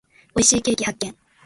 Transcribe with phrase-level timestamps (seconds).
[0.35, 1.15] 美味しいケーキ発見。